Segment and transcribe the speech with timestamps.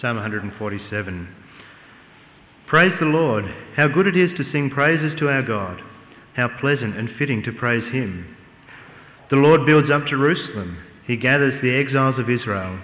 [0.00, 1.34] Psalm 147.
[2.68, 3.46] Praise the Lord.
[3.76, 5.80] How good it is to sing praises to our God.
[6.34, 8.36] How pleasant and fitting to praise Him.
[9.30, 10.76] The Lord builds up Jerusalem.
[11.06, 12.78] He gathers the exiles of Israel.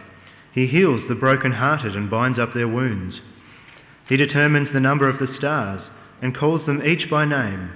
[0.54, 3.16] He heals the broken-hearted and binds up their wounds.
[4.08, 5.82] He determines the number of the stars
[6.22, 7.72] and calls them each by name.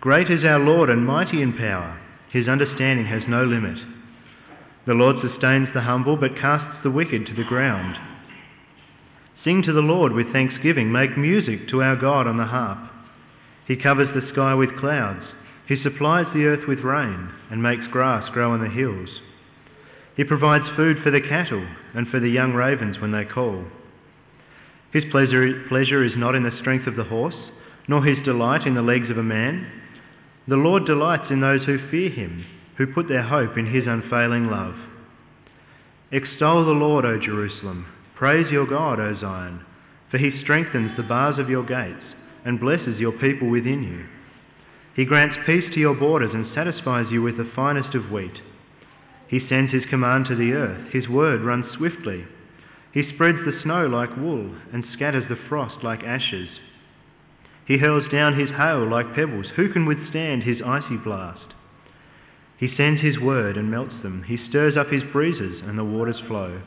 [0.00, 2.00] Great is our Lord and mighty in power.
[2.32, 3.76] His understanding has no limit.
[4.86, 7.98] The Lord sustains the humble but casts the wicked to the ground.
[9.44, 10.90] Sing to the Lord with thanksgiving.
[10.90, 12.90] Make music to our God on the harp.
[13.66, 15.24] He covers the sky with clouds.
[15.68, 19.08] He supplies the earth with rain and makes grass grow on the hills.
[20.16, 23.64] He provides food for the cattle and for the young ravens when they call.
[24.92, 27.36] His pleasure, pleasure is not in the strength of the horse,
[27.86, 29.70] nor his delight in the legs of a man.
[30.48, 32.46] The Lord delights in those who fear him,
[32.78, 34.74] who put their hope in his unfailing love.
[36.10, 37.86] Extol the Lord, O Jerusalem.
[38.18, 39.64] Praise your God, O Zion,
[40.10, 42.02] for he strengthens the bars of your gates
[42.44, 44.06] and blesses your people within you.
[44.96, 48.42] He grants peace to your borders and satisfies you with the finest of wheat.
[49.28, 50.92] He sends his command to the earth.
[50.92, 52.24] His word runs swiftly.
[52.92, 56.48] He spreads the snow like wool and scatters the frost like ashes.
[57.68, 59.46] He hurls down his hail like pebbles.
[59.54, 61.54] Who can withstand his icy blast?
[62.58, 64.24] He sends his word and melts them.
[64.26, 66.62] He stirs up his breezes and the waters flow.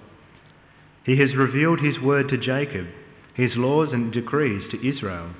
[1.03, 2.85] He has revealed his word to Jacob,
[3.33, 5.31] his laws and decrees to Israel.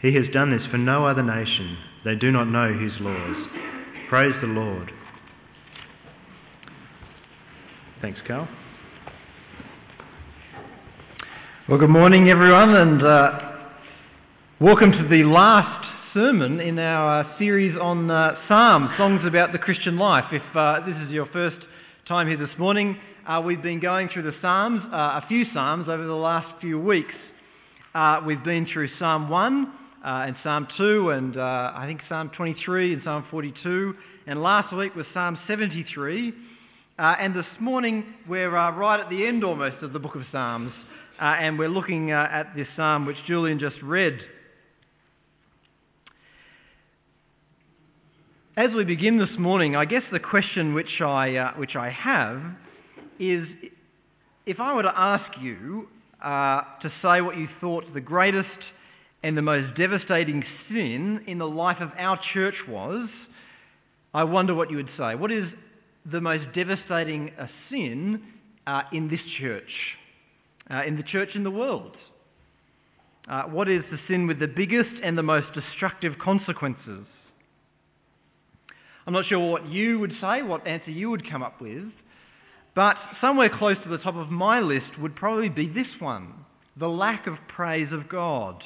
[0.00, 1.76] He has done this for no other nation.
[2.04, 3.36] They do not know his laws.
[4.08, 4.90] Praise the Lord.
[8.00, 8.48] Thanks, Carl.
[11.68, 13.40] Well, good morning, everyone, and uh,
[14.58, 19.58] welcome to the last sermon in our uh, series on uh, Psalms, songs about the
[19.58, 20.24] Christian life.
[20.32, 21.58] If uh, this is your first
[22.06, 22.96] time here this morning,
[23.28, 26.80] uh, we've been going through the Psalms, uh, a few Psalms over the last few
[26.80, 27.14] weeks.
[28.26, 33.26] we've been through Psalm 1 and Psalm 2, and I think Psalm 23 and Psalm
[33.30, 33.94] 42,
[34.26, 36.32] and last week was Psalm 73.
[36.98, 40.22] Uh, and this morning, we're uh, right at the end almost of the book of
[40.32, 40.72] Psalms,
[41.20, 44.18] uh, and we're looking uh, at this psalm which Julian just read.
[48.56, 52.42] As we begin this morning, I guess the question which I, uh, which I have
[53.18, 53.46] is
[54.46, 55.88] if I were to ask you
[56.22, 58.48] uh, to say what you thought the greatest
[59.22, 63.08] and the most devastating sin in the life of our church was,
[64.14, 65.14] I wonder what you would say.
[65.14, 65.44] What is
[66.10, 68.22] the most devastating uh, sin
[68.66, 69.70] uh, in this church,
[70.70, 71.96] uh, in the church in the world?
[73.28, 77.04] Uh, what is the sin with the biggest and the most destructive consequences?
[79.06, 81.84] I'm not sure what you would say, what answer you would come up with,
[82.78, 86.32] but somewhere close to the top of my list would probably be this one
[86.76, 88.62] the lack of praise of God.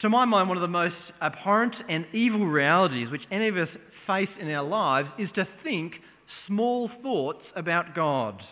[0.00, 3.68] To my mind, one of the most abhorrent and evil realities which any of us
[4.04, 5.92] face in our lives is to think
[6.48, 8.42] small thoughts about God.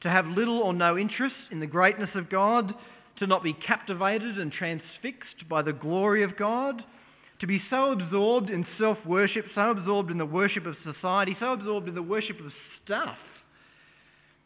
[0.00, 2.74] To have little or no interest in the greatness of God,
[3.20, 6.82] to not be captivated and transfixed by the glory of God,
[7.40, 11.52] to be so absorbed in self worship, so absorbed in the worship of society, so
[11.52, 12.52] absorbed in the worship of
[12.84, 13.18] stuff,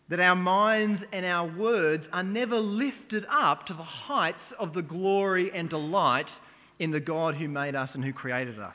[0.08, 4.82] that our minds and our words are never lifted up to the heights of the
[4.82, 6.26] glory and delight
[6.78, 8.74] in the God who made us and who created us.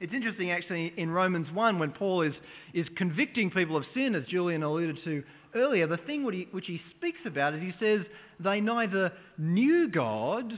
[0.00, 2.34] It's interesting, actually, in Romans 1, when Paul is,
[2.72, 5.22] is convicting people of sin, as Julian alluded to
[5.54, 8.00] earlier, the thing which he, which he speaks about is he says,
[8.40, 10.52] they neither knew God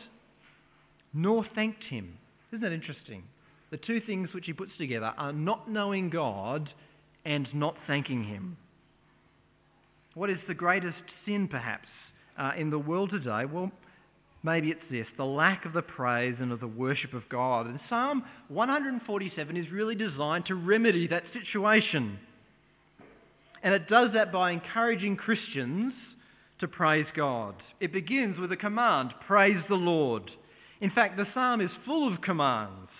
[1.13, 2.17] nor thanked him.
[2.57, 3.23] Isn't that interesting?
[3.71, 6.71] The two things which he puts together are not knowing God
[7.27, 8.57] and not thanking him.
[10.15, 10.97] What is the greatest
[11.27, 11.89] sin, perhaps,
[12.39, 13.45] uh, in the world today?
[13.45, 13.71] Well,
[14.43, 17.67] Maybe it's this the lack of the praise and of the worship of God.
[17.67, 22.19] And Psalm 147 is really designed to remedy that situation.
[23.63, 25.95] And it does that by encouraging Christians
[26.61, 27.57] to praise God.
[27.81, 30.31] It begins with a command praise the Lord.
[30.81, 32.91] In fact, the psalm is full of commands.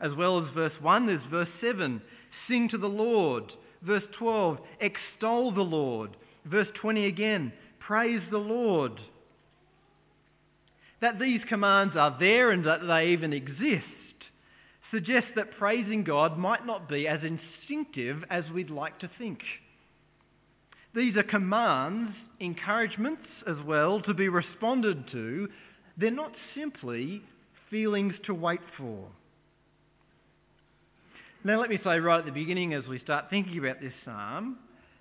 [0.00, 2.00] As well as verse 1, there's verse 7
[2.48, 3.52] sing to the Lord.
[3.82, 6.16] Verse 12, extol the Lord.
[6.44, 9.00] Verse 20 again, praise the Lord.
[11.00, 13.84] That these commands are there and that they even exist
[14.90, 19.40] suggests that praising God might not be as instinctive as we'd like to think.
[20.94, 25.48] These are commands, encouragements as well, to be responded to.
[25.96, 27.22] They're not simply
[27.70, 29.06] feelings to wait for.
[31.44, 34.58] Now, let me say right at the beginning, as we start thinking about this psalm,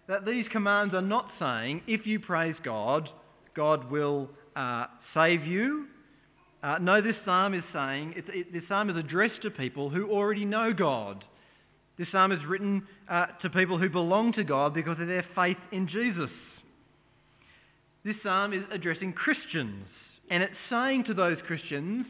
[0.07, 3.09] That these commands are not saying, if you praise God,
[3.55, 5.87] God will uh, save you.
[6.61, 10.45] Uh, no, this psalm is saying, it, this psalm is addressed to people who already
[10.45, 11.23] know God.
[11.97, 15.57] This psalm is written uh, to people who belong to God because of their faith
[15.71, 16.29] in Jesus.
[18.03, 19.85] This psalm is addressing Christians,
[20.29, 22.05] and it's saying to those Christians,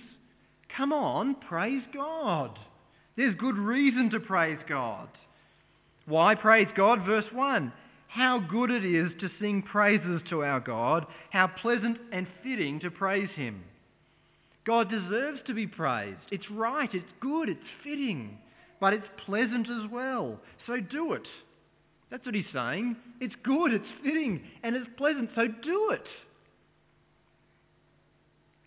[0.75, 2.57] come on, praise God.
[3.17, 5.07] There's good reason to praise God.
[6.05, 7.05] Why praise God?
[7.05, 7.71] Verse 1
[8.07, 12.91] How good it is to sing praises to our God, how pleasant and fitting to
[12.91, 13.63] praise Him.
[14.65, 16.19] God deserves to be praised.
[16.31, 18.37] It's right, it's good, it's fitting,
[18.79, 20.39] but it's pleasant as well.
[20.65, 21.27] So do it.
[22.09, 22.95] That's what he's saying.
[23.19, 26.05] It's good, it's fitting, and it's pleasant, so do it.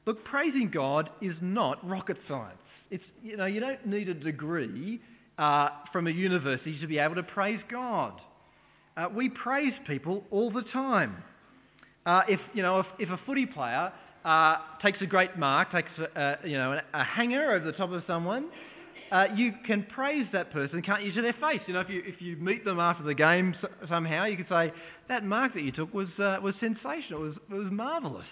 [0.08, 2.56] Look, praising God is not rocket science.
[2.90, 5.02] It's, you know, you don't need a degree
[5.36, 8.18] uh, from a university to be able to praise God.
[8.96, 11.14] Uh, we praise people all the time.
[12.06, 13.92] Uh, if, you know, if, if a footy player
[14.24, 18.02] uh, takes a great mark, takes a, you know, a hanger over the top of
[18.06, 18.48] someone,
[19.12, 21.60] uh, you can praise that person, can't you, to their face?
[21.66, 23.54] You know, if you, if you meet them after the game
[23.90, 24.72] somehow, you can say,
[25.10, 28.24] that mark that you took was, uh, was sensational, it was, it was marvellous.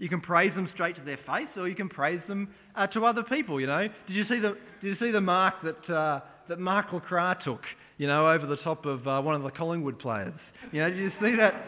[0.00, 3.04] You can praise them straight to their face, or you can praise them uh, to
[3.04, 3.60] other people.
[3.60, 6.88] You know, did you see the did you see the mark that uh, that Mark
[6.88, 7.60] LeCras took?
[7.98, 10.32] You know, over the top of uh, one of the Collingwood players.
[10.72, 11.66] You know, did you see that?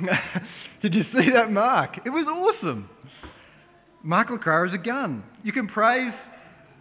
[0.82, 1.98] did you see that mark?
[2.06, 2.88] It was awesome.
[4.02, 5.22] Mark LeCras is a gun.
[5.42, 6.14] You can praise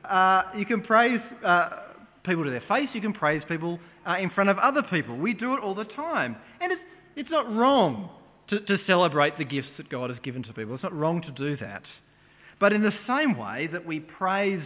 [0.09, 1.69] uh, you can praise uh,
[2.23, 2.87] people to their face.
[2.93, 5.17] You can praise people uh, in front of other people.
[5.17, 6.81] We do it all the time, and it's
[7.17, 8.09] it's not wrong
[8.49, 10.73] to, to celebrate the gifts that God has given to people.
[10.73, 11.83] It's not wrong to do that.
[12.59, 14.63] But in the same way that we praise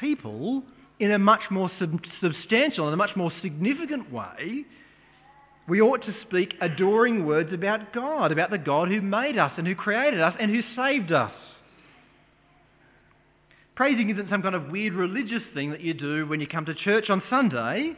[0.00, 0.62] people
[0.98, 4.64] in a much more sub- substantial and a much more significant way,
[5.66, 9.66] we ought to speak adoring words about God, about the God who made us and
[9.66, 11.32] who created us and who saved us.
[13.74, 16.74] Praising isn't some kind of weird religious thing that you do when you come to
[16.74, 17.94] church on Sunday.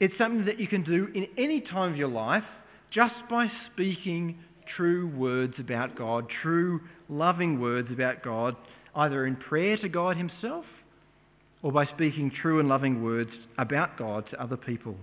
[0.00, 2.44] It's something that you can do in any time of your life
[2.90, 4.38] just by speaking
[4.76, 8.56] true words about God, true loving words about God,
[8.94, 10.64] either in prayer to God Himself
[11.62, 14.96] or by speaking true and loving words about God to other people.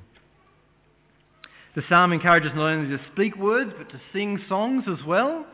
[1.75, 5.45] The psalm encourages not only to speak words but to sing songs as well.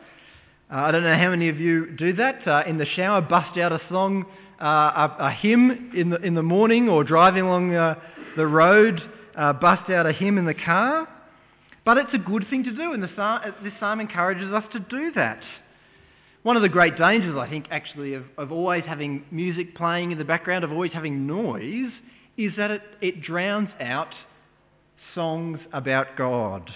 [0.72, 2.48] Uh, I don't know how many of you do that.
[2.48, 4.26] Uh, in the shower, bust out a song,
[4.60, 7.96] uh, a, a, hymn in the, in the morning or driving along uh,
[8.36, 9.00] the road,
[9.38, 11.08] uh, bust out a hymn in the car.
[11.86, 15.12] But it's a good thing to do, and psalm, this psalm encourages us to do
[15.14, 15.40] that.
[16.42, 20.18] One of the great dangers, I think, actually, of, of always having music playing in
[20.18, 21.92] the background, of always having noise,
[22.38, 24.14] is that it, it drowns out
[25.14, 26.70] songs about God.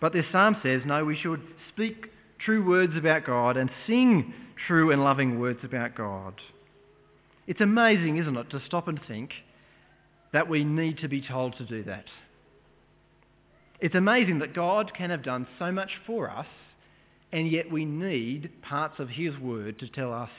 [0.00, 1.42] But this psalm says, no, we should
[1.72, 2.06] speak
[2.44, 4.32] true words about God and sing
[4.66, 6.34] true and loving words about God.
[7.46, 9.30] It's amazing, isn't it, to stop and think
[10.32, 12.04] that we need to be told to do that.
[13.80, 16.46] It's amazing that God can have done so much for us,
[17.32, 20.30] and yet we need parts of His Word to tell us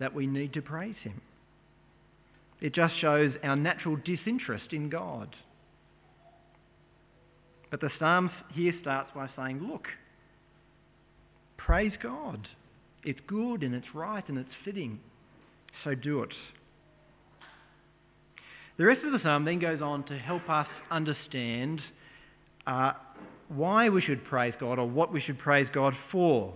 [0.00, 1.20] that we need to praise Him.
[2.60, 5.34] It just shows our natural disinterest in God.
[7.70, 9.86] But the Psalms here starts by saying, look,
[11.58, 12.48] praise God.
[13.04, 15.00] It's good and it's right and it's fitting.
[15.84, 16.32] So do it.
[18.78, 21.80] The rest of the psalm then goes on to help us understand
[22.66, 22.92] uh,
[23.48, 26.52] why we should praise God or what we should praise God for.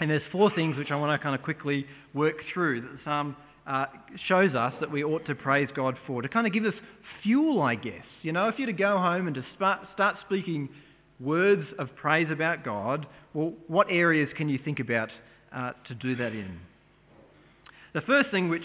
[0.00, 2.98] And there's four things which I want to kind of quickly work through that the
[3.04, 3.36] psalm
[3.66, 3.86] uh,
[4.26, 6.74] shows us that we ought to praise God for, to kind of give us
[7.22, 8.04] fuel, I guess.
[8.22, 10.68] You know, if you're to go home and to start speaking
[11.20, 15.10] words of praise about God, well, what areas can you think about
[15.54, 16.58] uh, to do that in?
[17.94, 18.64] The first thing which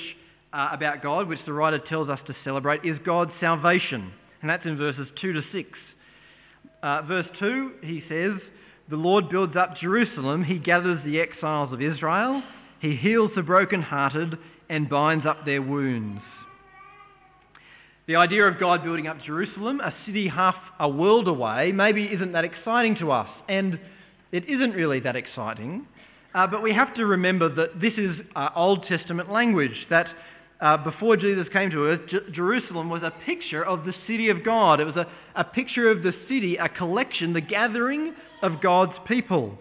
[0.53, 4.11] uh, about God, which the writer tells us to celebrate, is God's salvation,
[4.41, 5.69] and that's in verses 2 to 6.
[6.83, 8.33] Uh, verse 2, he says,
[8.89, 12.43] The Lord builds up Jerusalem, he gathers the exiles of Israel,
[12.79, 14.37] he heals the brokenhearted
[14.69, 16.21] and binds up their wounds.
[18.05, 22.31] The idea of God building up Jerusalem, a city half a world away, maybe isn't
[22.31, 23.79] that exciting to us, and
[24.31, 25.85] it isn't really that exciting.
[26.33, 30.07] Uh, but we have to remember that this is uh, Old Testament language, that
[30.59, 34.43] uh, before Jesus came to earth, J- Jerusalem was a picture of the city of
[34.43, 34.79] God.
[34.79, 39.57] It was a, a picture of the city, a collection, the gathering of God's people.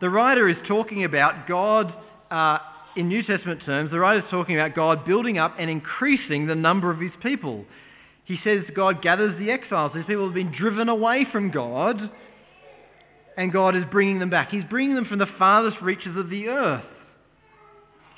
[0.00, 1.94] The writer is talking about God,
[2.30, 2.58] uh,
[2.96, 6.54] in New Testament terms, the writer is talking about God building up and increasing the
[6.56, 7.64] number of his people.
[8.24, 9.92] He says God gathers the exiles.
[9.94, 12.10] These people have been driven away from God,
[13.36, 14.50] and God is bringing them back.
[14.50, 16.84] He's bringing them from the farthest reaches of the earth.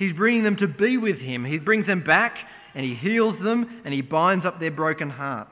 [0.00, 1.45] He's bringing them to be with Him.
[1.45, 2.35] He brings them back,
[2.75, 5.50] and He heals them, and He binds up their broken hearts.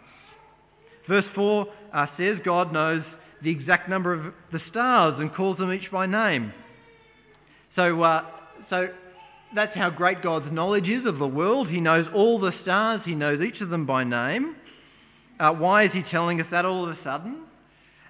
[1.07, 3.03] Verse 4 uh, says God knows
[3.43, 6.55] the exact number of the stars and calls them each by name.
[7.77, 8.25] So, uh,
[8.71, 8.89] so
[9.55, 11.69] that's how great God's knowledge is of the world.
[11.69, 14.57] He knows all the stars, He knows each of them by name.
[15.39, 17.43] Uh, why is He telling us that all of a sudden?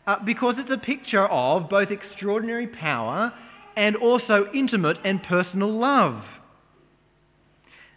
[0.06, 3.32] Uh, because it's a picture of both extraordinary power
[3.78, 6.24] and also intimate and personal love.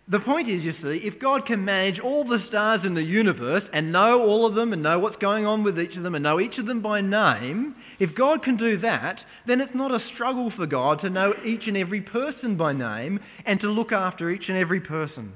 [0.07, 3.63] The point is, you see, if God can manage all the stars in the universe
[3.73, 6.21] and know all of them and know what's going on with each of them and
[6.21, 10.05] know each of them by name, if God can do that, then it's not a
[10.13, 14.29] struggle for God to know each and every person by name and to look after
[14.29, 15.33] each and every person.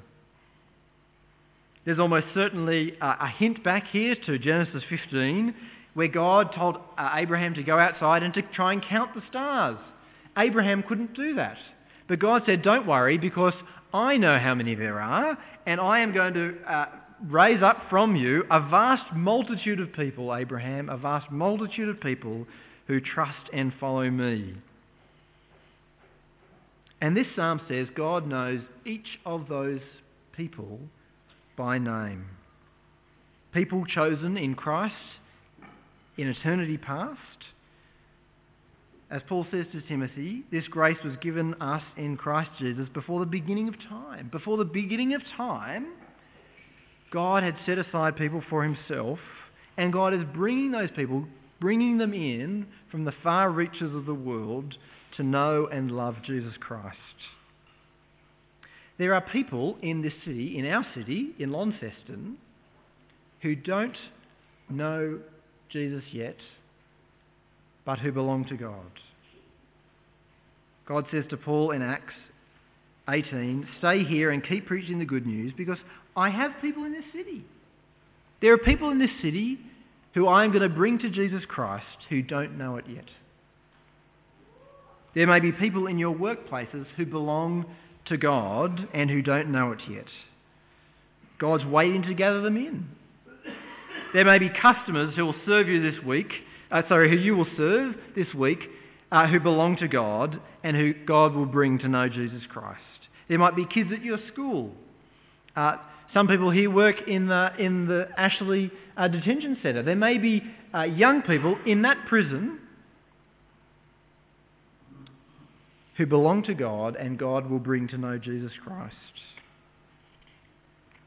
[1.85, 5.55] There's almost certainly a hint back here to Genesis 15
[5.95, 9.77] where God told uh, Abraham to go outside and to try and count the stars.
[10.37, 11.57] Abraham couldn't do that.
[12.07, 13.53] But God said, Don't worry, because
[13.93, 16.85] I know how many there are, and I am going to uh,
[17.27, 22.45] raise up from you a vast multitude of people, Abraham, a vast multitude of people
[22.87, 24.55] who trust and follow me.
[27.01, 29.81] And this psalm says God knows each of those
[30.35, 30.79] people
[31.57, 32.25] by name.
[33.53, 34.95] People chosen in Christ
[36.17, 37.19] in eternity past
[39.11, 43.25] as Paul says to Timothy, this grace was given us in Christ Jesus before the
[43.25, 44.29] beginning of time.
[44.31, 45.93] Before the beginning of time,
[47.11, 49.19] God had set aside people for himself,
[49.77, 51.25] and God is bringing those people,
[51.61, 54.75] bringing them in from the far reaches of the world
[55.17, 56.97] to know and love Jesus Christ.
[58.97, 62.37] There are people in this city, in our city, in Launceston,
[63.41, 63.97] who don't
[64.69, 65.19] know
[65.71, 66.37] Jesus yet
[67.85, 68.91] but who belong to God.
[70.87, 72.13] God says to Paul in Acts
[73.09, 75.77] 18, Stay here and keep preaching the good news because
[76.15, 77.43] I have people in this city.
[78.41, 79.59] There are people in this city
[80.13, 83.05] who I am going to bring to Jesus Christ who don't know it yet.
[85.13, 87.65] There may be people in your workplaces who belong
[88.05, 90.05] to God and who don't know it yet.
[91.39, 92.87] God's waiting to gather them in.
[94.13, 96.31] There may be customers who will serve you this week
[96.71, 98.59] uh, sorry, who you will serve this week,
[99.11, 102.81] uh, who belong to God and who God will bring to know Jesus Christ.
[103.29, 104.71] There might be kids at your school.
[105.55, 105.77] Uh,
[106.13, 109.83] some people here work in the, in the Ashley uh, Detention Centre.
[109.83, 110.41] There may be
[110.73, 112.59] uh, young people in that prison
[115.97, 118.95] who belong to God and God will bring to know Jesus Christ.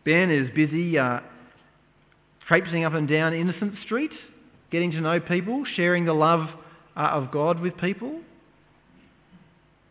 [0.05, 1.21] Ben is busy uh,
[2.47, 4.13] traipsing up and down Innocent Street
[4.71, 6.49] getting to know people, sharing the love
[6.97, 8.21] uh, of God with people,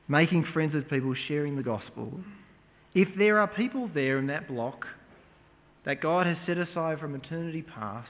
[0.07, 2.11] making friends with people, sharing the gospel.
[2.93, 4.85] If there are people there in that block
[5.85, 8.07] that God has set aside from eternity past,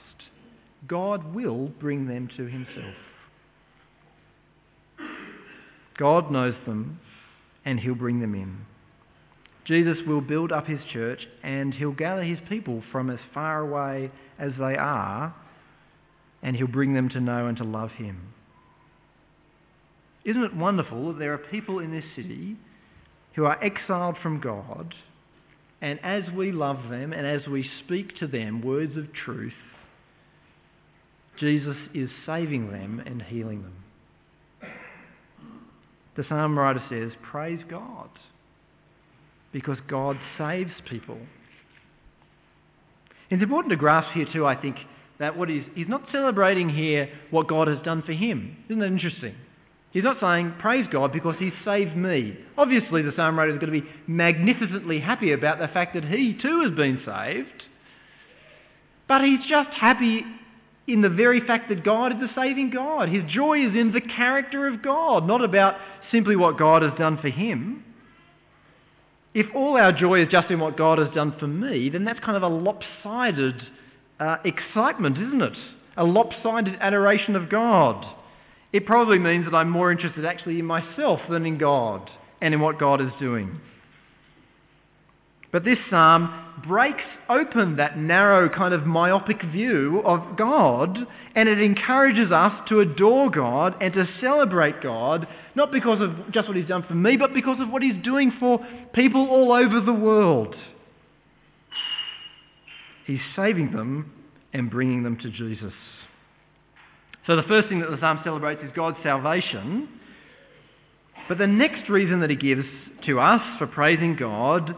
[0.88, 2.95] God will bring them to himself.
[5.97, 7.00] God knows them
[7.65, 8.57] and he'll bring them in.
[9.65, 14.12] Jesus will build up his church and he'll gather his people from as far away
[14.39, 15.36] as they are
[16.41, 18.34] and he'll bring them to know and to love him.
[20.25, 22.58] Isn't it wonderful that there are people in this city
[23.36, 24.94] who are exiled from God,
[25.82, 29.53] and as we love them and as we speak to them words of truth,
[31.39, 34.72] Jesus is saving them and healing them.
[36.15, 38.10] The psalm writer says, Praise God,
[39.53, 41.20] because God saves people.
[43.29, 44.77] It's important to grasp here, too, I think,
[45.19, 48.57] that what he's, he's not celebrating here what God has done for him.
[48.65, 49.36] Isn't that interesting?
[49.91, 52.38] He's not saying, praise God because he's saved me.
[52.57, 56.38] Obviously, the psalm writer is going to be magnificently happy about the fact that he
[56.39, 57.63] too has been saved.
[59.07, 60.24] But he's just happy
[60.88, 63.09] in the very fact that God is the saving God.
[63.09, 65.75] His joy is in the character of God, not about
[66.12, 67.83] simply what God has done for him.
[69.33, 72.19] If all our joy is just in what God has done for me, then that's
[72.19, 73.62] kind of a lopsided
[74.19, 75.57] uh, excitement, isn't it?
[75.97, 78.05] A lopsided adoration of God.
[78.74, 82.09] It probably means that I'm more interested actually in myself than in God
[82.41, 83.59] and in what God is doing.
[85.51, 90.97] But this psalm breaks open that narrow kind of myopic view of God
[91.36, 96.47] and it encourages us to adore God and to celebrate God, not because of just
[96.47, 98.59] what He's done for me, but because of what He's doing for
[98.93, 100.55] people all over the world.
[103.07, 104.11] He's saving them
[104.53, 105.73] and bringing them to Jesus.
[107.25, 109.87] So the first thing that the psalm celebrates is God's salvation.
[111.29, 112.65] But the next reason that he gives
[113.05, 114.75] to us for praising God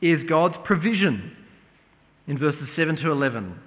[0.00, 1.36] is God's provision
[2.26, 3.58] in verses 7 to 11.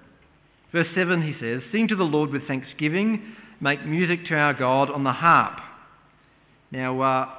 [0.71, 4.89] Verse 7 he says, Sing to the Lord with thanksgiving, make music to our God
[4.89, 5.59] on the harp.
[6.71, 7.29] Now, uh,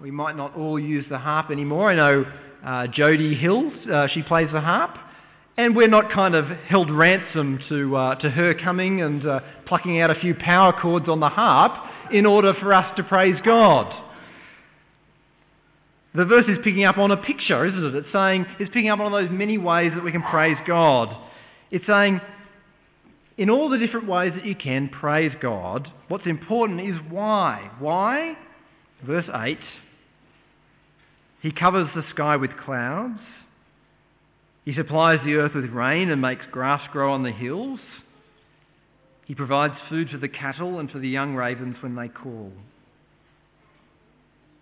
[0.00, 1.90] we might not all use the harp anymore.
[1.90, 2.24] I know
[2.64, 4.96] uh, Jody Hill, uh, she plays the harp.
[5.56, 10.00] And we're not kind of held ransom to, uh, to her coming and uh, plucking
[10.00, 11.72] out a few power chords on the harp
[12.12, 13.92] in order for us to praise God.
[16.14, 17.94] The verse is picking up on a picture, isn't it?
[17.94, 21.14] It's saying, it's picking up on those many ways that we can praise God.
[21.70, 22.20] It's saying,
[23.38, 27.70] in all the different ways that you can praise God, what's important is why.
[27.78, 28.36] Why?
[29.06, 29.58] Verse 8
[31.40, 33.18] He covers the sky with clouds.
[34.64, 37.80] He supplies the earth with rain and makes grass grow on the hills.
[39.26, 42.52] He provides food for the cattle and for the young ravens when they call.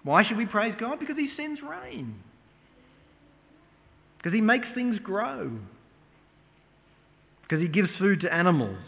[0.02, 1.00] Why should we praise God?
[1.00, 2.14] Because He sends rain.
[4.16, 5.50] Because He makes things grow.
[7.42, 8.78] Because He gives food to animals.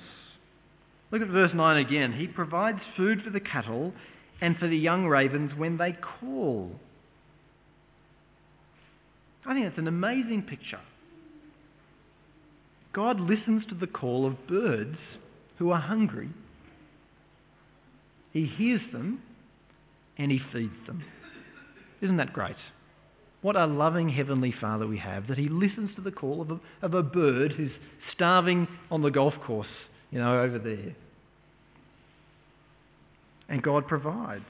[1.11, 2.13] Look at verse 9 again.
[2.13, 3.93] He provides food for the cattle
[4.41, 6.71] and for the young ravens when they call.
[9.45, 10.81] I think that's an amazing picture.
[12.93, 14.99] God listens to the call of birds
[15.59, 16.29] who are hungry.
[18.33, 19.23] He hears them
[20.19, 21.03] and he feeds them.
[22.01, 22.57] Isn't that great?
[23.43, 26.61] What a loving Heavenly Father we have that He listens to the call of a,
[26.83, 27.73] of a bird who's
[28.15, 29.67] starving on the golf course,
[30.11, 30.95] you know, over there.
[33.49, 34.45] And God provides.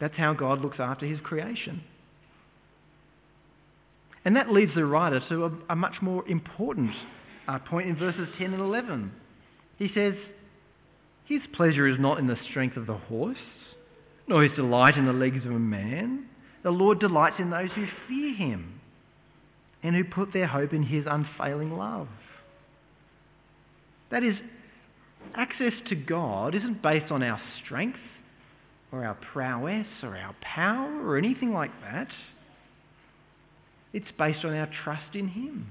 [0.00, 1.82] That's how God looks after His creation.
[4.24, 6.90] And that leads the writer to a, a much more important
[7.46, 9.12] uh, point in verses 10 and 11.
[9.78, 10.14] He says,
[11.26, 13.36] His pleasure is not in the strength of the horse,
[14.26, 16.26] nor his delight in the legs of a man.
[16.62, 18.80] The Lord delights in those who fear him
[19.82, 22.08] and who put their hope in his unfailing love.
[24.10, 24.34] That is,
[25.34, 27.98] access to God isn't based on our strength
[28.90, 32.08] or our prowess or our power or anything like that.
[33.94, 35.68] It's based on our trust in him.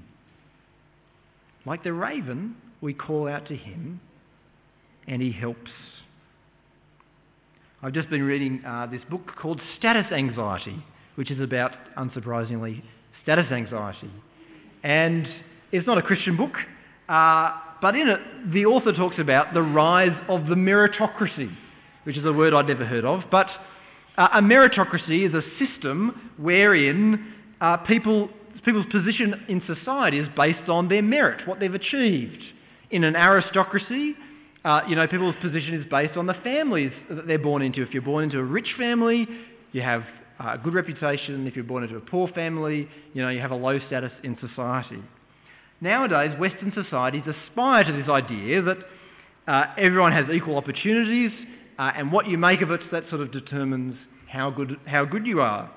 [1.64, 4.00] Like the raven, we call out to him
[5.06, 5.70] and he helps.
[7.82, 10.82] I've just been reading uh, this book called Status Anxiety,
[11.16, 12.82] which is about, unsurprisingly,
[13.22, 14.10] status anxiety.
[14.82, 15.28] And
[15.70, 16.52] it's not a Christian book,
[17.10, 21.54] uh, but in it, the author talks about the rise of the meritocracy,
[22.04, 23.24] which is a word I'd never heard of.
[23.30, 23.48] But
[24.16, 28.28] uh, a meritocracy is a system wherein uh, people,
[28.62, 32.42] people's position in society is based on their merit, what they've achieved.
[32.90, 34.14] In an aristocracy,
[34.66, 37.82] uh, you know, people's position is based on the families that they're born into.
[37.82, 39.26] If you're born into a rich family,
[39.72, 40.02] you have
[40.38, 41.46] a good reputation.
[41.46, 44.36] If you're born into a poor family, you know, you have a low status in
[44.46, 45.02] society.
[45.80, 48.78] Nowadays, Western societies aspire to this idea that
[49.48, 51.30] uh, everyone has equal opportunities,
[51.78, 53.96] uh, and what you make of it, that sort of determines
[54.28, 55.70] how good, how good you are.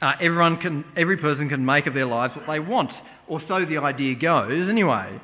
[0.00, 2.90] Uh, everyone can, every person can make of their lives what they want,
[3.26, 5.20] or so the idea goes anyway.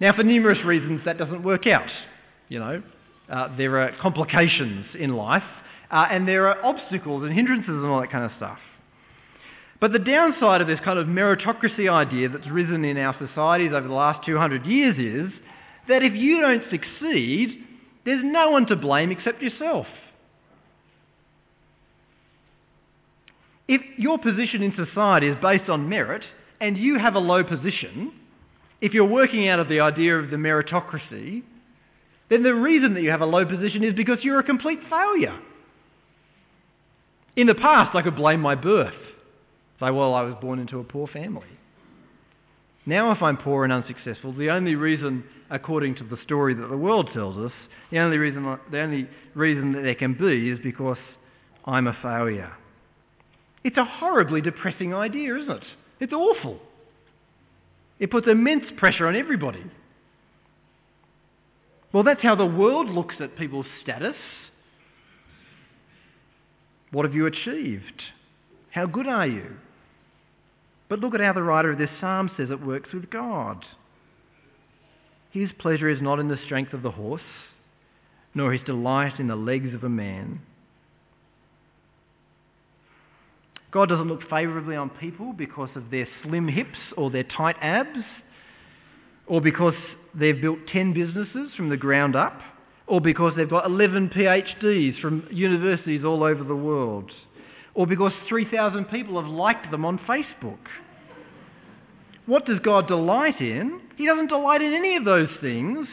[0.00, 1.88] Now, for numerous reasons, that doesn't work out.
[2.48, 2.82] You know,
[3.30, 5.42] uh, there are complications in life,
[5.90, 8.58] uh, and there are obstacles and hindrances and all that kind of stuff.
[9.80, 13.86] But the downside of this kind of meritocracy idea that's risen in our societies over
[13.86, 15.32] the last 200 years is
[15.88, 17.64] that if you don't succeed,
[18.06, 19.86] there's no one to blame except yourself.
[23.66, 26.22] If your position in society is based on merit
[26.60, 28.12] and you have a low position,
[28.80, 31.42] if you're working out of the idea of the meritocracy,
[32.28, 35.38] then the reason that you have a low position is because you're a complete failure.
[37.36, 38.94] In the past, I could blame my birth.
[39.80, 41.48] Say, well, I was born into a poor family.
[42.86, 46.76] Now, if I'm poor and unsuccessful, the only reason, according to the story that the
[46.76, 47.52] world tells us,
[47.90, 50.98] the only reason, the only reason that there can be is because
[51.64, 52.52] I'm a failure.
[53.64, 55.64] It's a horribly depressing idea, isn't it?
[55.98, 56.60] It's awful.
[57.98, 59.64] It puts immense pressure on everybody.
[61.92, 64.16] Well, that's how the world looks at people's status.
[66.90, 68.02] What have you achieved?
[68.70, 69.56] How good are you?
[70.88, 73.64] But look at how the writer of this psalm says it works with God.
[75.30, 77.22] His pleasure is not in the strength of the horse,
[78.34, 80.40] nor his delight in the legs of a man.
[83.74, 88.04] God doesn't look favourably on people because of their slim hips or their tight abs,
[89.26, 89.74] or because
[90.14, 92.40] they've built 10 businesses from the ground up,
[92.86, 97.10] or because they've got 11 PhDs from universities all over the world,
[97.74, 100.58] or because 3,000 people have liked them on Facebook.
[102.26, 103.80] What does God delight in?
[103.96, 105.88] He doesn't delight in any of those things,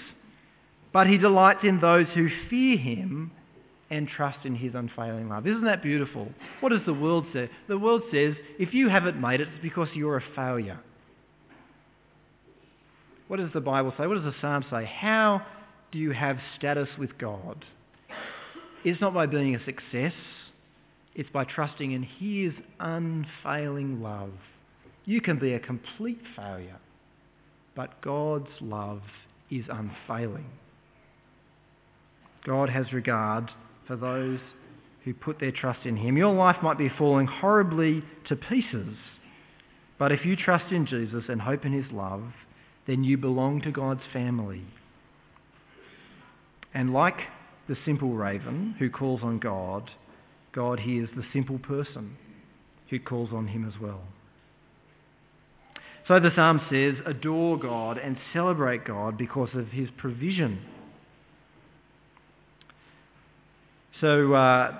[0.93, 3.31] but he delights in those who fear him
[3.91, 5.45] and trust in his unfailing love.
[5.45, 6.29] Isn't that beautiful?
[6.61, 7.49] What does the world say?
[7.67, 10.79] The world says if you haven't made it, it's because you're a failure.
[13.27, 14.07] What does the Bible say?
[14.07, 14.85] What does the Psalm say?
[14.85, 15.45] How
[15.91, 17.63] do you have status with God?
[18.83, 20.13] It's not by being a success,
[21.13, 24.31] it's by trusting in his unfailing love.
[25.05, 26.77] You can be a complete failure,
[27.75, 29.01] but God's love
[29.49, 30.49] is unfailing.
[32.45, 33.51] God has regard
[33.91, 34.39] for those
[35.03, 36.15] who put their trust in Him.
[36.15, 38.95] Your life might be falling horribly to pieces,
[39.99, 42.23] but if you trust in Jesus and hope in His love,
[42.87, 44.63] then you belong to God's family.
[46.73, 47.17] And like
[47.67, 49.91] the simple raven who calls on God,
[50.53, 52.15] God hears the simple person
[52.89, 54.03] who calls on Him as well.
[56.07, 60.61] So the psalm says, adore God and celebrate God because of his provision.
[64.01, 64.79] So uh,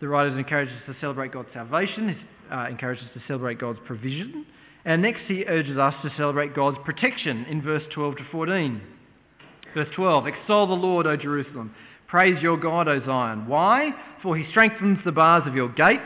[0.00, 2.16] the writer encourages us to celebrate God's salvation,
[2.50, 4.46] uh, encourages us to celebrate God's provision.
[4.84, 8.80] And next he urges us to celebrate God's protection in verse 12 to 14.
[9.74, 11.74] Verse 12, Extol the Lord, O Jerusalem.
[12.06, 13.48] Praise your God, O Zion.
[13.48, 13.90] Why?
[14.22, 16.02] For he strengthens the bars of your gates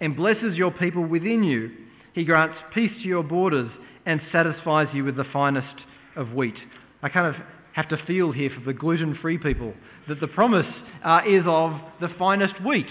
[0.00, 1.70] and blesses your people within you.
[2.14, 3.70] He grants peace to your borders
[4.06, 5.82] and satisfies you with the finest
[6.14, 6.54] of wheat.
[7.02, 7.42] I kind of
[7.74, 9.74] have to feel here for the gluten-free people
[10.08, 10.66] that the promise
[11.04, 12.86] uh, is of the finest wheat.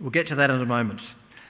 [0.00, 1.00] We'll get to that in a moment.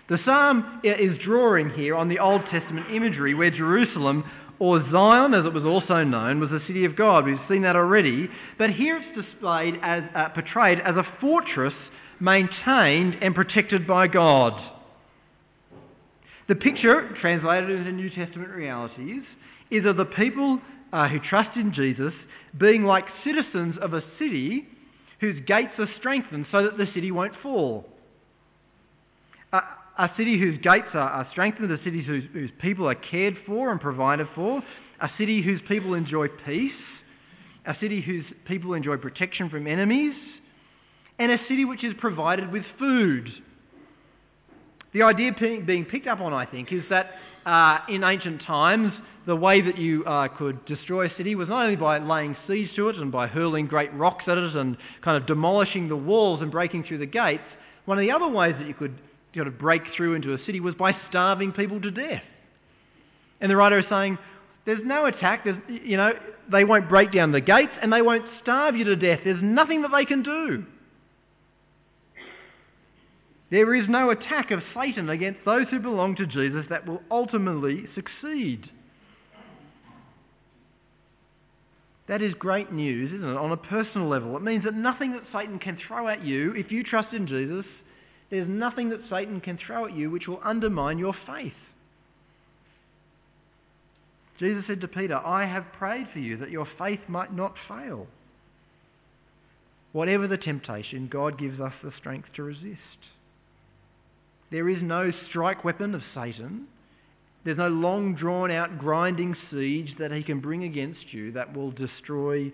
[0.08, 4.24] The psalm is drawing here on the Old Testament imagery where Jerusalem,
[4.58, 7.24] or Zion as it was also known, was the city of God.
[7.24, 8.28] We've seen that already.
[8.58, 11.74] But here it's displayed as, uh, portrayed as a fortress
[12.20, 14.52] maintained and protected by God.
[16.48, 19.22] The picture, translated into New Testament realities,
[19.70, 20.60] is of the people
[20.92, 22.12] uh, who trust in Jesus
[22.58, 24.66] being like citizens of a city
[25.20, 27.86] whose gates are strengthened so that the city won't fall.
[29.52, 33.70] A, city whose gates are, are strengthened, a city whose, whose people are cared for
[33.70, 34.62] and provided for,
[35.00, 36.72] a city whose people enjoy peace,
[37.66, 40.14] a city whose people enjoy protection from enemies,
[41.18, 43.28] and a city which is provided with food.
[44.92, 47.12] The idea being picked up on, I think, is that
[47.46, 48.92] uh, in ancient times,
[49.26, 52.70] the way that you uh, could destroy a city was not only by laying siege
[52.76, 56.42] to it and by hurling great rocks at it and kind of demolishing the walls
[56.42, 57.42] and breaking through the gates.
[57.84, 58.98] One of the other ways that you could
[59.34, 62.22] sort of break through into a city was by starving people to death.
[63.40, 64.18] And the writer is saying,
[64.64, 66.12] there's no attack, there's, you know,
[66.50, 69.20] they won't break down the gates and they won't starve you to death.
[69.24, 70.64] There's nothing that they can do.
[73.52, 77.84] There is no attack of Satan against those who belong to Jesus that will ultimately
[77.94, 78.64] succeed.
[82.08, 84.34] That is great news, isn't it, on a personal level.
[84.38, 87.66] It means that nothing that Satan can throw at you, if you trust in Jesus,
[88.30, 91.52] there's nothing that Satan can throw at you which will undermine your faith.
[94.38, 98.06] Jesus said to Peter, I have prayed for you that your faith might not fail.
[99.92, 102.78] Whatever the temptation, God gives us the strength to resist.
[104.52, 106.66] There is no strike weapon of Satan.
[107.42, 111.70] There's no long drawn out grinding siege that he can bring against you that will
[111.72, 112.52] destroy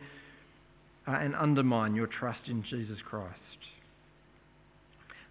[1.08, 3.34] uh, and undermine your trust in Jesus Christ.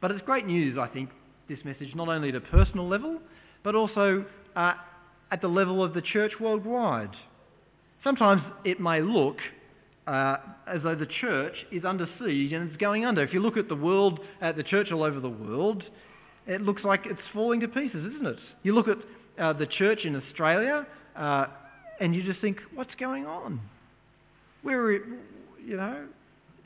[0.02, 1.10] But it's great news, I think,
[1.48, 3.20] this message, not only at a personal level,
[3.64, 4.26] but also
[4.58, 4.74] uh,
[5.32, 7.16] at the level of the church worldwide.
[8.04, 9.38] Sometimes it may look
[10.06, 13.24] uh, as though the church is under siege and it's going under.
[13.24, 15.84] If you look at the world, at the church all over the world,
[16.48, 18.38] it looks like it's falling to pieces, isn't it?
[18.64, 18.98] You look at
[19.40, 21.48] uh, the church in Australia uh,
[22.00, 23.60] and you just think, what's going on?
[24.64, 26.08] Where, you know,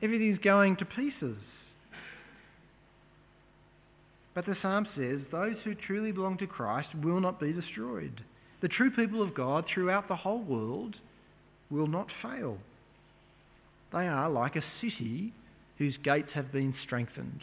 [0.02, 1.38] everything's going to pieces.
[4.34, 8.22] But the psalm says, those who truly belong to Christ will not be destroyed.
[8.62, 10.96] The true people of God throughout the whole world
[11.70, 12.58] will not fail.
[13.92, 15.34] They are like a city
[15.78, 17.42] whose gates have been strengthened.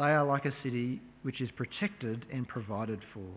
[0.00, 3.28] They are like a city which is protected and provided for.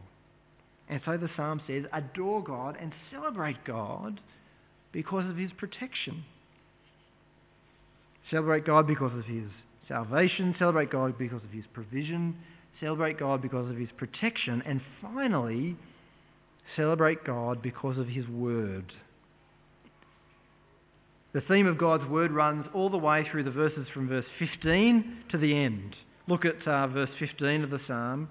[0.88, 4.22] And so the psalm says, adore God and celebrate God
[4.94, 6.24] because of his protection.
[8.32, 9.44] Celebrate God because of his
[9.90, 12.34] salvation, celebrate God because of his provision,
[12.80, 15.76] celebrate God because of his protection, and finally,
[16.78, 18.94] celebrate God because of his word.
[21.34, 25.26] The theme of God's word runs all the way through the verses from verse 15
[25.32, 25.98] to the end.
[26.28, 28.30] Look at uh, verse 15 of the psalm.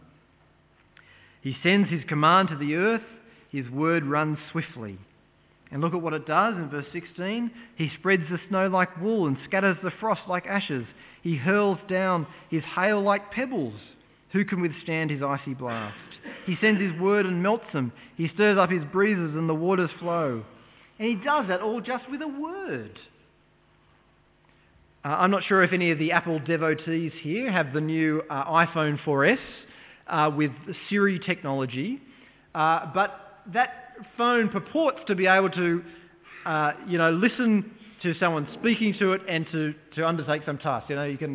[1.43, 3.03] He sends his command to the earth,
[3.51, 4.99] his word runs swiftly.
[5.71, 7.51] And look at what it does in verse 16.
[7.77, 10.85] He spreads the snow like wool and scatters the frost like ashes.
[11.23, 13.75] He hurls down his hail like pebbles.
[14.33, 15.97] Who can withstand his icy blast?
[16.47, 17.93] He sends his word and melts them.
[18.17, 20.45] He stirs up his breezes and the waters flow.
[20.99, 22.99] And he does that all just with a word.
[25.05, 28.45] Uh, I'm not sure if any of the Apple devotees here have the new uh,
[28.65, 29.37] iPhone 4S
[30.07, 30.53] uh, with
[30.89, 32.01] Siri technology,
[32.55, 35.83] uh, but that phone purports to be able to,
[36.47, 37.73] uh, you know, listen
[38.05, 40.89] to someone speaking to it and to, to undertake some task.
[40.89, 41.35] You know, you can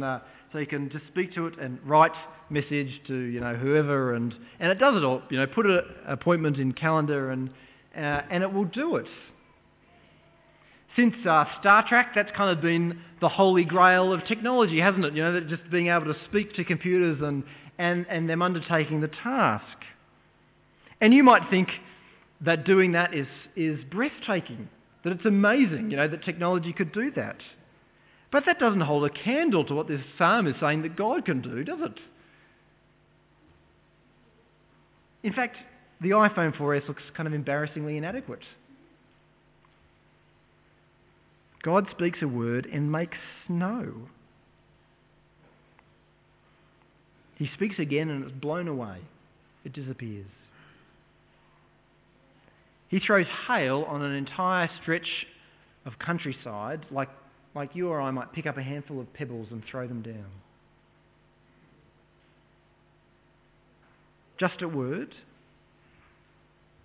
[0.54, 2.14] so you can just speak to it and write
[2.50, 5.22] message to you know whoever and and it does it all.
[5.30, 7.50] You know, put an appointment in calendar and
[7.94, 9.08] and it will do it.
[10.98, 15.14] Since uh, Star Trek, that's kind of been the holy grail of technology, hasn't it?
[15.14, 17.44] You know, just being able to speak to computers and,
[17.78, 19.64] and, and them undertaking the task.
[21.00, 21.70] And you might think
[22.42, 24.70] that doing that is, is breathtaking,
[25.04, 27.38] that it's amazing, you know, that technology could do that.
[28.32, 31.42] But that doesn't hold a candle to what this psalm is saying that God can
[31.42, 32.00] do, does it?
[35.24, 35.58] In fact,
[36.02, 38.42] the iPhone 4S looks kind of embarrassingly inadequate.
[41.68, 43.92] God speaks a word and makes snow.
[47.36, 49.00] He speaks again and it's blown away.
[49.66, 50.32] It disappears.
[52.88, 55.10] He throws hail on an entire stretch
[55.86, 57.10] of countryside like,
[57.54, 60.32] like you or I might pick up a handful of pebbles and throw them down.
[64.40, 65.14] Just a word,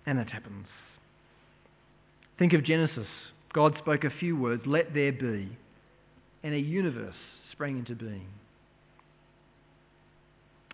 [0.05, 0.67] and it happens.
[2.37, 3.07] Think of Genesis
[3.53, 5.55] God spoke a few words, let there be,
[6.43, 7.15] and a universe
[7.51, 8.27] sprang into being.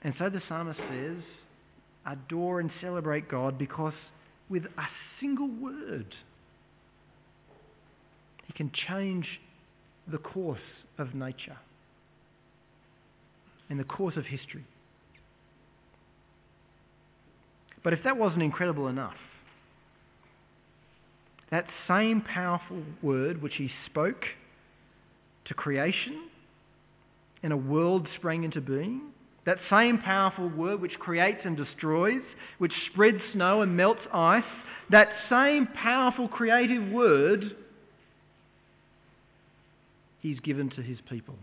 [0.02, 1.22] And so the psalmist says,
[2.06, 3.94] adore and celebrate God because
[4.50, 4.86] with a
[5.20, 6.16] single word,
[8.48, 9.28] he can change
[10.10, 10.60] the course
[10.98, 11.58] of nature
[13.70, 14.66] and the course of history.
[17.84, 19.16] But if that wasn't incredible enough,
[21.52, 24.24] that same powerful word which he spoke
[25.46, 26.30] to creation
[27.42, 29.02] and a world sprang into being,
[29.46, 32.22] that same powerful word which creates and destroys,
[32.60, 34.44] which spreads snow and melts ice,
[34.92, 37.56] that same powerful creative word
[40.22, 41.36] he's given to his people.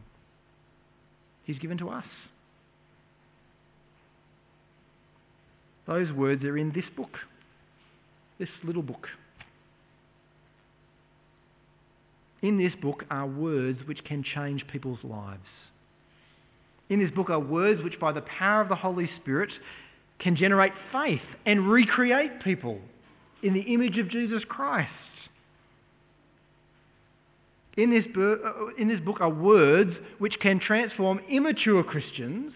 [1.45, 2.05] He's given to us.
[5.87, 7.17] Those words are in this book,
[8.39, 9.07] this little book.
[12.47, 15.49] In this book are words which can change people's lives.
[16.89, 19.51] In this book are words which, by the power of the Holy Spirit,
[20.21, 22.79] can generate faith and recreate people
[23.43, 24.93] in the image of Jesus Christ.
[27.77, 32.53] In this, uh, in this book are words which can transform immature Christians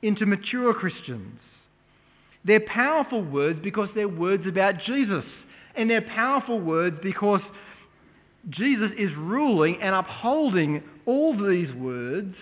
[0.00, 1.38] into mature Christians.
[2.42, 5.26] They're powerful words because they're words about Jesus.
[5.74, 7.42] And they're powerful words because
[8.48, 12.34] Jesus is ruling and upholding all these words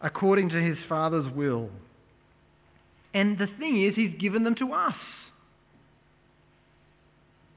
[0.00, 1.70] according to his Father's will.
[3.14, 4.94] And the thing is, he's given them to us.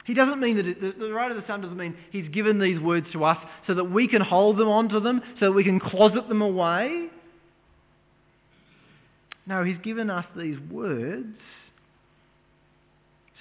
[0.06, 2.80] He doesn't mean that, it, the, writer of the Psalm doesn't mean he's given these
[2.80, 5.80] words to us so that we can hold them onto them, so that we can
[5.80, 7.08] closet them away.
[9.48, 11.38] No, he's given us these words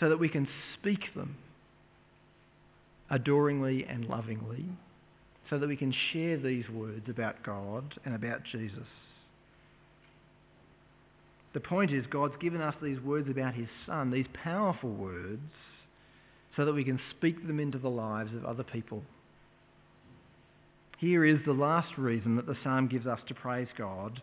[0.01, 1.37] so that we can speak them
[3.11, 4.65] adoringly and lovingly
[5.51, 8.87] so that we can share these words about God and about Jesus.
[11.53, 15.43] The point is, God's given us these words about His Son, these powerful words,
[16.57, 19.03] so that we can speak them into the lives of other people.
[20.99, 24.21] Here is the last reason that the psalm gives us to praise God.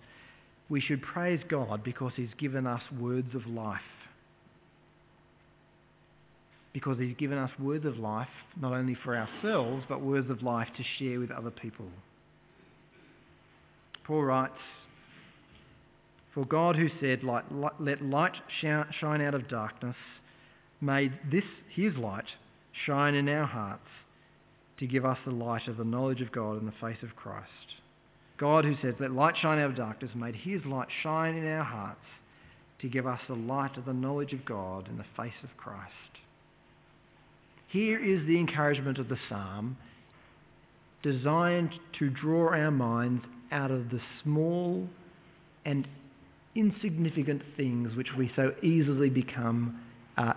[0.70, 3.82] We should praise God because He's given us words of life
[6.74, 8.28] because He's given us words of life,
[8.60, 11.88] not only for ourselves, but words of life to share with other people.
[14.06, 14.54] Paul writes,
[16.34, 19.96] For God who said, Let light shine out of darkness,
[20.80, 22.26] made this, His light,
[22.86, 23.88] shine in our hearts
[24.80, 27.48] to give us the light of the knowledge of God in the face of Christ.
[28.42, 31.64] God who says, Let light shine out of darkness, made his light shine in our
[31.64, 32.00] hearts
[32.82, 36.11] to give us the light of the knowledge of God in the face of Christ.
[37.72, 39.78] Here is the encouragement of the psalm
[41.04, 44.88] designed to draw our minds out of the small
[45.66, 45.88] and
[46.54, 49.80] insignificant things which we so easily become
[50.18, 50.34] uh,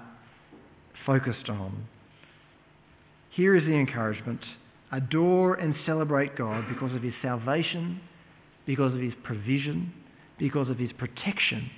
[1.04, 1.88] focused on.
[3.30, 4.40] Here is the encouragement
[4.92, 8.00] adore and celebrate God because of his salvation,
[8.64, 9.92] because of his provision,
[10.38, 11.68] because of his protection,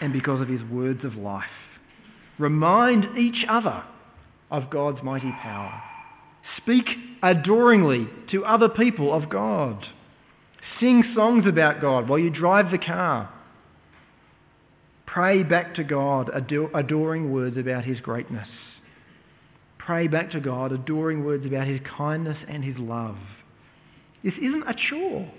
[0.00, 1.44] and because of his words of life.
[2.38, 3.82] Remind each other
[4.50, 5.82] of God's mighty power.
[6.56, 6.86] Speak
[7.22, 9.84] adoringly to other people of God.
[10.80, 13.32] Sing songs about God while you drive the car.
[15.06, 18.48] Pray back to God adoring words about his greatness.
[19.78, 23.16] Pray back to God adoring words about his kindness and his love.
[24.22, 25.30] This isn't a chore.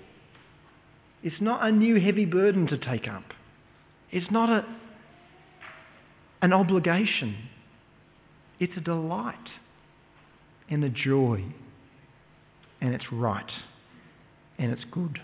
[1.22, 3.24] It's not a new heavy burden to take up.
[4.10, 4.64] It's not a,
[6.42, 7.36] an obligation.
[8.60, 9.34] It's a delight
[10.68, 11.44] and a joy.
[12.82, 13.50] And it's right.
[14.58, 15.18] And it's good.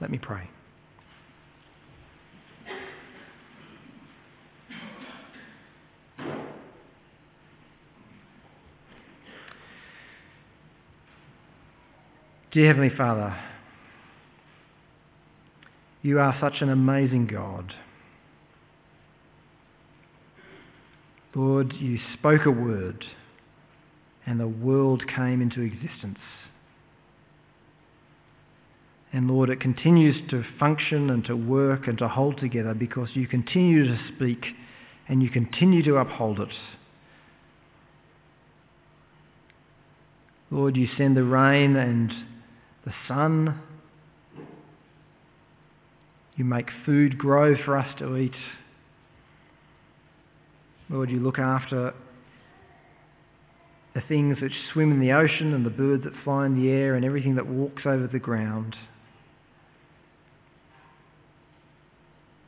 [0.00, 0.48] Let me pray.
[12.52, 13.34] Dear Heavenly Father,
[16.02, 17.72] you are such an amazing God.
[21.34, 23.04] Lord, you spoke a word
[24.26, 26.18] and the world came into existence.
[29.12, 33.26] And Lord, it continues to function and to work and to hold together because you
[33.26, 34.44] continue to speak
[35.08, 36.48] and you continue to uphold it.
[40.50, 42.12] Lord, you send the rain and
[42.84, 43.58] the sun.
[46.36, 48.34] You make food grow for us to eat.
[50.92, 51.94] Lord, you look after
[53.94, 56.94] the things which swim in the ocean and the birds that fly in the air
[56.94, 58.76] and everything that walks over the ground.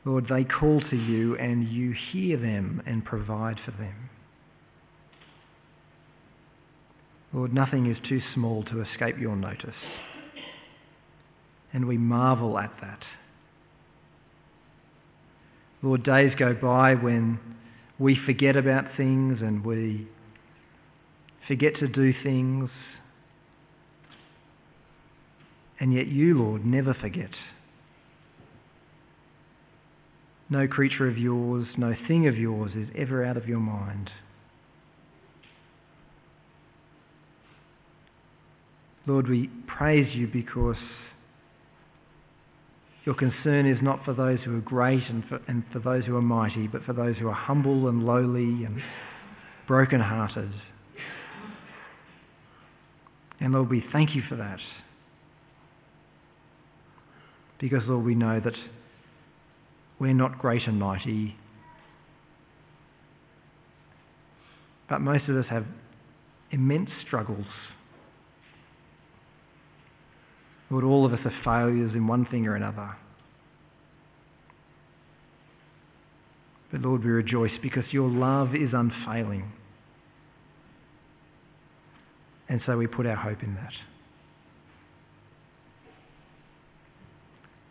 [0.05, 4.09] Lord, they call to you and you hear them and provide for them.
[7.33, 9.75] Lord, nothing is too small to escape your notice.
[11.73, 12.99] And we marvel at that.
[15.81, 17.39] Lord, days go by when
[17.99, 20.07] we forget about things and we
[21.47, 22.69] forget to do things.
[25.79, 27.29] And yet you, Lord, never forget.
[30.49, 34.09] No creature of yours, no thing of yours is ever out of your mind.
[39.07, 40.77] Lord, we praise you because
[43.05, 46.15] your concern is not for those who are great and for, and for those who
[46.15, 48.81] are mighty, but for those who are humble and lowly and
[49.67, 50.51] broken-hearted.
[53.39, 54.59] And Lord, we thank you for that.
[57.59, 58.55] Because, Lord, we know that
[59.99, 61.35] we're not great and mighty,
[64.89, 65.65] but most of us have
[66.51, 67.45] immense struggles.
[70.75, 72.97] Lord, all of us are failures in one thing or another.
[76.69, 79.53] But Lord, we rejoice because your love is unfailing.
[82.49, 83.71] And so we put our hope in that.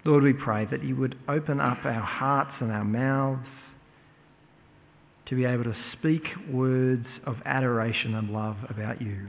[0.06, 3.46] Lord, we pray that you would open up our hearts and our mouths
[5.26, 9.28] to be able to speak words of adoration and love about you.